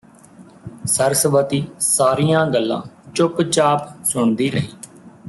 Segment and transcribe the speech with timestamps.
[0.87, 2.81] ਸਰਸਵਤੀ ਸਾਰੀਆਂ ਗੱਲਾਂ
[3.15, 4.67] ਚੁੱਪਚਾਪ ਸੁਣਦੀ ਰਹੀ